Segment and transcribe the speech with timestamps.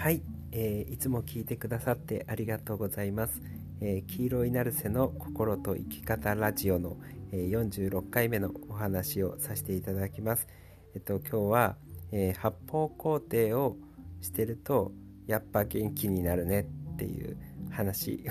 [0.00, 3.42] はい、えー、いつも聞いてくださってありがとうございます。
[3.82, 6.96] えー、黄色いナルセの心と生き方ラジオの、
[7.32, 10.48] えー、46回目のお話をさせていただきます。
[10.94, 11.76] えっと今日は、
[12.12, 13.76] えー、発泡工程を
[14.22, 14.92] してると
[15.26, 16.60] やっぱ元気になるね
[16.94, 17.36] っていう
[17.70, 18.24] 話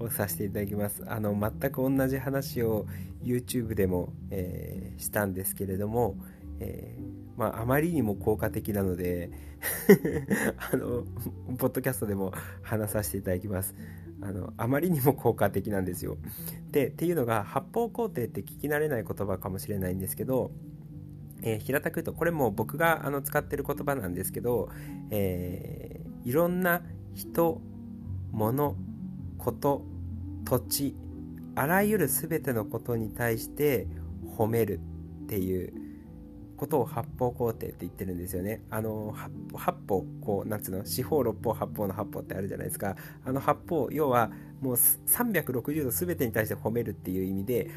[0.00, 1.04] を させていただきます。
[1.06, 2.86] あの全く同じ話を
[3.22, 6.16] YouTube でも、えしたんですけれども、
[6.62, 9.30] えー、まあ、あまりにも効果的なので
[10.72, 11.04] あの、
[11.58, 12.32] ポッドキャストでも
[12.62, 13.74] 話させていただきます。
[14.20, 16.16] あの、あまりにも効果的なんですよ。
[16.70, 20.52] で、っていうのが、発泡工程って聞き慣れない言葉かもしれないんですけど、
[21.42, 24.70] えー、平たく言うと、これも僕があの使ってる言葉なんですけど、
[25.10, 26.82] えー、いろんな
[27.14, 27.60] 人、
[28.30, 28.76] 物、
[29.38, 29.84] こと、
[30.44, 30.96] 土地、
[31.56, 33.88] あらゆる全てのことに対して
[34.38, 34.80] 褒める
[35.24, 35.81] っていう
[36.56, 38.62] ことを八方工程って言ってるんですよね。
[38.70, 39.14] あの、
[39.54, 42.96] 八方、こう、なんつうの、四方六方八方の八方ってあるじゃないですか。
[43.24, 47.68] あの八方、要は、もう360度全てに対して褒めるっていう意味で、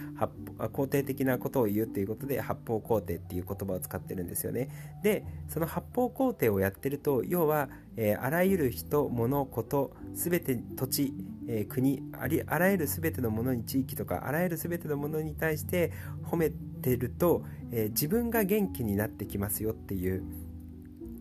[0.59, 4.69] 肯定的なことを言うっていうことで、八方工程っていう言葉を使ってるんですよね。
[5.01, 11.13] で、その八方工程をやってると、要は、えー、あらゆる人、物、こと、全て土地、
[11.47, 15.91] えー、国あり、あらゆる全てのものに地域とか、あらゆる全てのものに対して
[16.23, 20.23] 褒めててると、えー、自分が元気になってきますよっていう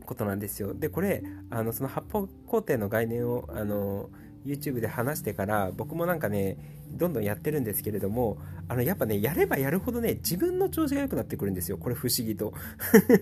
[0.04, 0.74] ことなんですよ。
[0.74, 4.10] で、これ、あのその八方工程の概念を、あの
[4.44, 6.58] YouTube で話してから僕もなんかね
[6.90, 8.38] どんどんやってるんですけれども
[8.68, 12.52] あのやっぱねやればやるほどね自分の調子が良くなってくるんですよこれ不思議と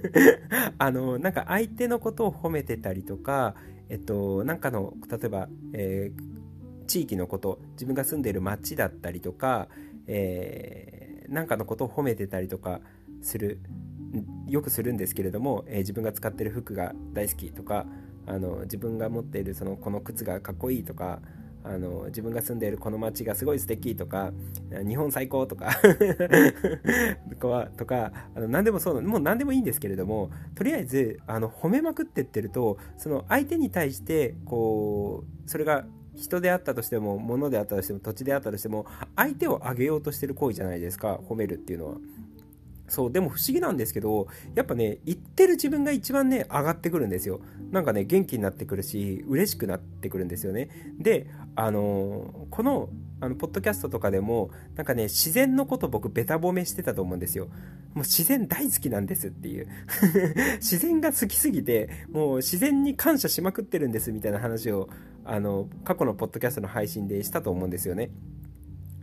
[0.78, 3.54] あのなんか相手のことを褒めてたりとか
[3.88, 9.68] えっとなんかの例えば、えー、地域のこと自分が住んでいる町だったりとか、
[10.06, 11.01] えー、
[11.32, 12.80] なんかのことを褒めてたりとか
[13.22, 13.58] する
[14.46, 17.86] よくするんですけれども、えー、自分が使ってる服が大好きとか
[18.26, 21.20] あの自分が持っているそのこの靴がかっこいいとか
[21.64, 24.32] あの自分が住んでいるこの街がすごい素敵とか
[24.86, 25.70] 日本最高とか
[27.76, 35.84] とかあの何でもそうもう何でもいいんですけれどもとりあえずあの褒めまくってってるとその相手に対してこうそれが
[36.16, 38.86] 人であったとしても物であったとしても土地であったとしても
[39.16, 41.96] 相手を上げようとしてる行為じゃないですか褒めるっていうのは。
[42.92, 47.40] そう、でも不思議なんですけど、やっぱね、言ってる自分が一番ね、上がってくるんですよ。
[47.70, 50.68] なんかね、元気になってくるし、嬉しくなってくるんですよね。
[50.98, 52.90] で、あのー、この、
[53.20, 57.46] あの、ポッドキャストとかでも、なんかね、自然のこと僕、ベタ褒めしてたと思うんですよ。
[57.94, 59.68] もう自然大好きなんですっていう。
[60.60, 64.90] 自然が好きすぎて、もう自然に感謝しまくってるんですみたいな話を、
[65.24, 68.10] あの、過去のポッドキャストの配信でしたと思うんですよね。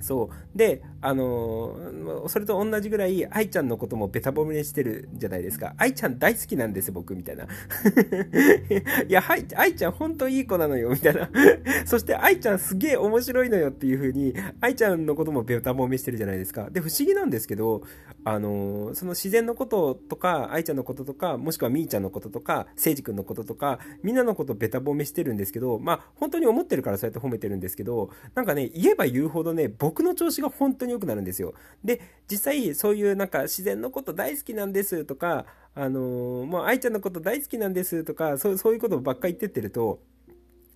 [0.01, 0.57] そう。
[0.57, 5.73] で、あのー、それと同じぐらい、愛ちゃんのこともベタ褒めしてるじゃないですか。
[5.77, 7.45] 愛ちゃん大好きなんです、僕、みたいな。
[9.07, 11.29] いや、はい、愛ちゃん本当いい子なのよ、みたいな。
[11.85, 16.69] そして、愛ちゃんすげえ面白いのよっていう風に、愛ちゃんのこともベタ褒めしてるじゃないですか。
[16.69, 17.83] で、不思議なんですけど、
[18.25, 31.53] あの、その自然のこととか、愛ちゃんのこととか、もしくはみーちゃんのこととか、せいじくんのこととか、みんなのことベタ褒めしてるんですけど、まあ、本当に思ってるからそうやって褒めてるんですけど、なんかね、言えば言うほどね、僕の調子が本当に良くなるんですよ。
[31.83, 40.01] で、実際そういうなんか自然のこと大好きなんですとか、あのー、もう愛ちゃんのこと大好きなんですとか、そうそういうことばっかり言ってってると、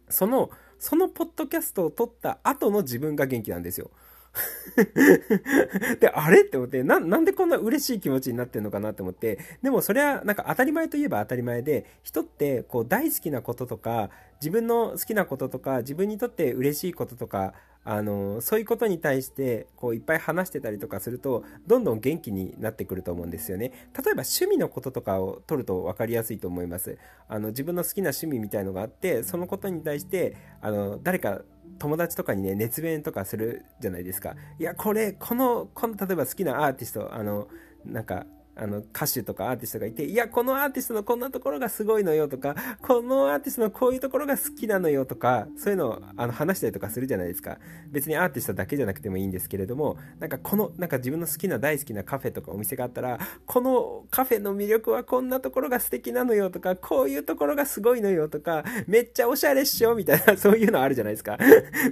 [0.10, 0.50] その、
[0.80, 3.92] そのポッドキャストを撮った後の自分が元気なんですよ。
[6.00, 14.10] で、あれって思って、な、なんでこんな嬉しい気持ちになってんのかなって思って、でもそれはなんか当たり前といえば当たり前で、人ってこう大好きなこととか、
[14.42, 17.54] 自分の好きなこととか、自分にとって嬉しいこととか、
[17.86, 23.70] あのそういうことに対してこういっぱい話してたりとかするとどんどん元気になってくると思うんですよね。
[23.70, 26.98] 例えば趣味のこととかを取ると分かりやすいと思います。
[27.28, 31.42] あの自分の好きな趣味みたいのがあってそのことに対してあの誰か
[31.80, 34.36] 友達とかにね熱弁とかするじゃないですか。
[34.60, 37.48] いやこれこのこの例えば好きなアーティストあの
[37.86, 47.58] なんかあの歌手とかアーティストがいて、いや、このアーティストのこんなところがすごいのよとか、このアーティストのこういうところが好きなのよとか、そういうのをあの話したりとかするじゃないですか。
[47.90, 61.38] 別にアーティストだけじゃなくてもいいんですけれども、なんかこの、なんか自分の好きな大好きなカフェとかお店があったら、このカフェの魅力はこんなところが素敵なのよとか、こういうところがすごいのよとか、めっちゃおしゃれっしょみたいな、 そういうのあるじゃないですか。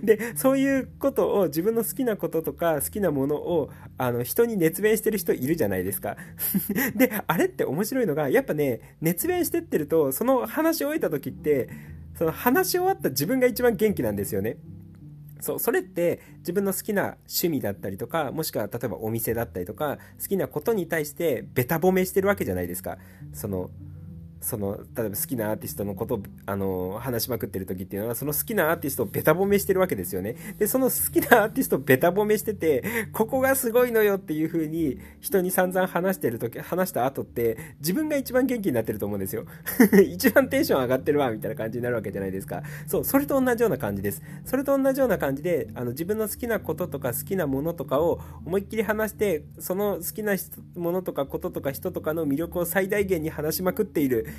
[0.04, 6.18] で、そういうことを自分の好きなこととか好きなものを、あの、人に熱弁してる人いるじゃないですか。
[6.96, 11.70] で、あれって面白いのが、やっぱね、熱弁してってると、その話し終えた時って、
[12.18, 14.58] その話し終わった自分が一番元気なんですよね。
[15.42, 22.98] そう、それって自分の好きな趣味だったりとか、もしくは例えばお店だったりとか、好きなことに対してべた褒めしてるわけじゃないですか。
[23.34, 23.70] その、
[24.42, 30.36] その例えば好きなアーティストのことをあの話しまくってる時っていうのはその好きなアーティストをベタ褒めしてるわけですよね。
[30.58, 32.84] でその好きなアーティストをベタ褒めしてて
[33.14, 39.46] ここがすごいのよっていう風に人に散々話してる時話した後って自分が一番元気になってると思うんですよ。
[40.10, 42.64] 一番テンション上がってるわみたいな感じになるわけじゃないですか。
[42.88, 44.24] そうそれと同じような感じです。
[44.46, 50.36] それと同じような感じであの自分の好きなこととか好きなものとかを思いっきり話してその好きな
[50.76, 54.31] ものとかこととか人とかの魅力を最大限に話しまくっている。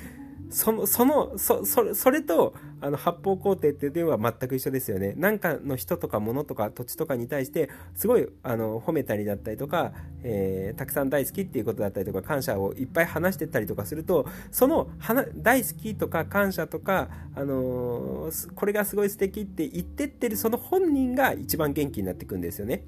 [0.53, 5.13] その、その、そ、そそれと、あの、発泡工程っていうのは全く一緒ですよね。
[5.17, 14.89] なんかの人とか物とか土地とかに対して、すごい、あの、褒めたりだったりとか、えー、たくさん大好きっていうことだったりとか、感謝をいっぱい話してったりとかすると、その、
[15.37, 22.85] 大好きとか感謝とか、あのー、これがすごい素敵って言ってってるその本人が一番元気になっていくんですよね。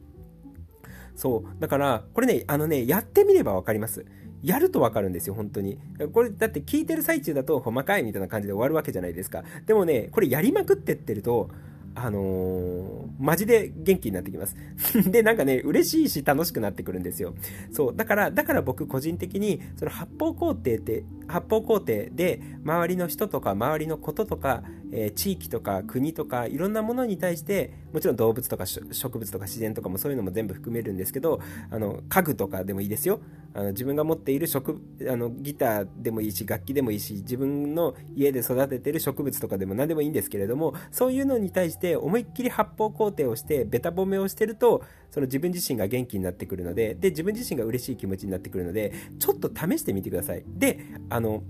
[1.15, 1.61] そう。
[1.61, 4.05] だから、これね、あのね、やってみればわかります。
[4.45, 5.79] やるとわかるんですよ、本当に。
[6.13, 9.43] これ、だって聞いてる最中だと、細かいみたいな感じで終わるわけじゃないですか。
[9.65, 11.49] でもね、これやりまくってってると、
[11.95, 14.55] あのー、マジで元気になってきます。
[15.09, 17.33] で、なんかね、嬉しいし楽しくなってくるんですよ。
[17.71, 17.95] そう。
[17.95, 31.39] だから、だから僕個人的に、その発泡工程って、発泡工程で、周りの人とか、周りのこととか、えー、地域とか国とか、いろんなものに対して、もちろん動物とか植物とか自然とかもそういうのも全部含めるんですけど、
[31.69, 33.21] あの、家具とかでもいいですよ。
[33.55, 34.75] あの自分が持っている植
[35.09, 50.43] あのギターでもいいし楽器でもいいし自分の家で育ててる植物とかでも何でもいいんですけれどもそういうのに対して思いっきり発泡工程をしてベタ褒めをしてるとその自分自身が元気になってくるのでで自分自身が嬉しい気持ちになってくるのでちょっと試してみてください。
[50.47, 50.79] で
[51.09, 51.43] あの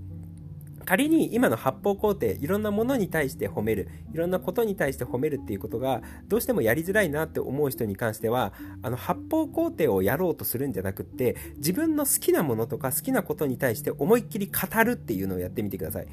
[0.86, 16.06] 仮に今の発泡工程いろんなものに対して褒めるいろんなことに対して褒めるっていうことがどうしてもやりづらいなって思う人に関してはあの発泡工程をやろうとするんじゃなくって自分の好きなものとか好きなことに対して思いっきり語るっていうのをやってみてください。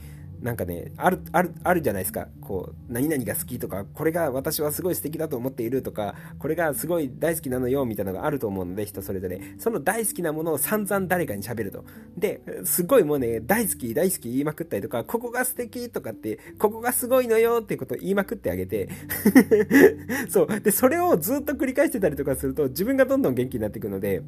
[0.43, 2.27] なんかね、ある、ある、あるじゃないですか。
[2.41, 9.39] こう、何々が好きとか、これが私はすごい素敵だと思っているとか、これがすごい大好きなのよ、みたいなのがあると思うので、人それぞれ。
[9.57, 11.85] その大好きなものを散々誰かに喋ると。
[12.17, 18.89] で、すごいもうね、大好き、大好き言いまくったりとか、ここが素敵とかって、ここがすごいのよっていうことを言いまくってあげて、
[20.27, 20.59] そう。
[20.59, 24.21] で、それをずっと繰り返してたりとかすると、自分がどんどん元気になっていくので、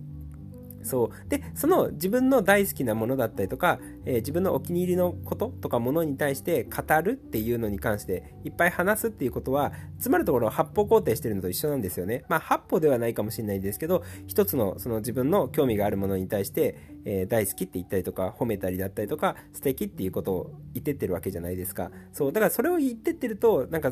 [0.86, 1.30] そう。
[1.30, 12.24] で、その自分の大好きなものだったりとか、えー、自分のお気に入りのこととかものに対して語るっていうのに関していっぱい話すっていうことは、つまるところ発泡工程してるのと一緒なんですよね。
[12.30, 21.90] まあ、八歩ではないかもしれないですけど、一つのその自分の興味があるものに対して、えー、大好きって言ったりとか、褒めたりだったりとか、素敵っていうことを言ってってるわけじゃないですか。
[22.14, 22.32] そう。
[22.32, 23.92] だからそれを言ってってると、なんか、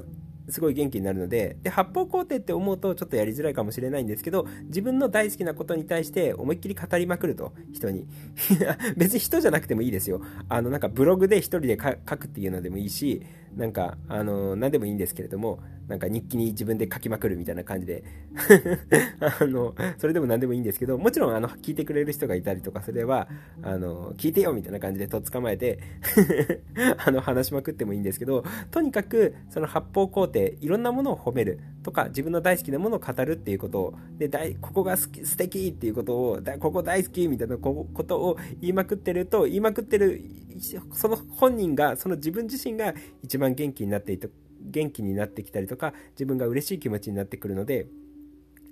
[0.50, 8.08] すごい元気になるのでで発泡工程って思うとちょっとやりづらいかもしれないんですけど自分の大好きなことに対して思いっきり語りまくると人に。
[8.98, 10.22] 別に人じゃなくてもいいですよ。
[10.50, 13.22] あのなんかブログで1人で書くっていうのでもいいし
[13.56, 15.60] なんかあの何でもいいんですけれども
[15.94, 18.04] なんか日記に自分で書きまくるみたいな感じで。
[19.22, 23.28] あの、それでも何でもいいんですけど、もちろんあの、聞いてくれる人がいたりとかすれば、
[23.62, 25.78] あの、聞いてよみたいな感じでとっ捕まえて
[26.98, 40.24] あの、話しまくってもいいんですけど、とにかく、その発泡工程、いろんなものを褒めるとか、自分の大好きなものを語るっていうことを、で、大ここが好き、素敵っていうことを、ここ大好きみたいなことを言いまくってると、言いまくってる、
[40.94, 44.28] その本人が、その自分自身が一番元気になっていて、
[44.74, 47.88] 元気になってきたりとか自分が嬉しい気持ちになってくるので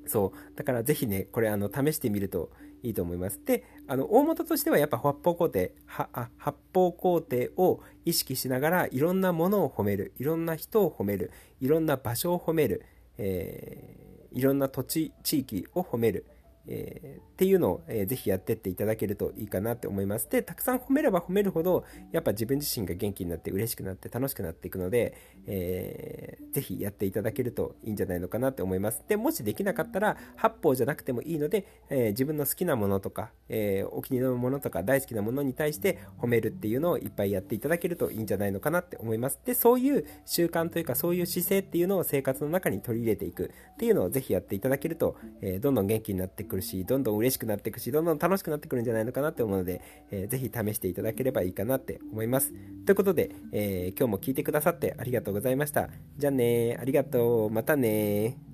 [0.07, 0.57] そう。
[0.57, 2.51] だからぜひねこれあの試してみると
[2.83, 3.39] いいと思います。
[3.45, 12.83] であの大元としてはやっぱ発泡工程発泡工程を意識しながらいろんなものを褒めるいろんな人を褒めるいろんな場所を褒める、
[13.17, 16.25] えー、いろんな土地地域を褒める
[16.67, 20.29] えー、っていうのを、えー、ぜひやってっていただけるといいかなって思います。
[20.29, 25.15] で、たくさん褒めれば褒めるほど、やっぱ自分自身が元気になって嬉しくなって楽しくなっていくので、
[25.47, 29.03] えー、ぜひやっていただけるといいんじゃないのかなって思います。
[29.07, 39.39] で、もしできなかったら、八方じゃなくてもいいので、えー、自分の好きなものとか、えー、お気に入りのものとか大好きなものに対して褒めるっていうのをいっぱいやっていただけるといいんじゃないのかなって思います。
[39.45, 49.81] で、そういう習慣というか、そういう姿勢っていうのを生活の中に取り入れていくっていうのをぜひやっていただけると、えどんどん元気になっていくくるし、どんどん嬉しくなっていくし、どんどん楽しくなってくるんじゃないのかなって思うので、
[50.11, 52.51] えー、ぜひ試していただければいいかなって思います。
[52.85, 55.89] ということで、えー、今日も聞いてくださってありがとうございました。
[56.17, 57.49] じゃあねありがとう。
[57.49, 58.50] またね